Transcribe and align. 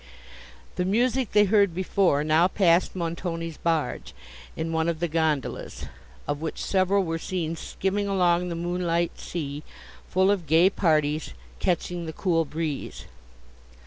The 0.77 0.83
music 0.83 1.31
they 1.31 1.43
heard 1.45 1.75
before 1.75 2.23
now 2.23 2.47
passed 2.47 2.95
Montoni's 2.95 3.57
barge, 3.57 4.15
in 4.55 4.73
one 4.73 4.89
of 4.89 4.99
the 4.99 5.07
gondolas, 5.07 5.85
of 6.27 6.41
which 6.41 6.57
several 6.65 7.03
were 7.03 7.19
seen 7.19 7.55
skimming 7.55 8.07
along 8.07 8.49
the 8.49 8.55
moonlight 8.55 9.19
sea, 9.19 9.61
full 10.09 10.31
of 10.31 10.47
gay 10.47 10.71
parties, 10.71 11.35
catching 11.59 12.07
the 12.07 12.13
cool 12.13 12.45
breeze. 12.45 13.05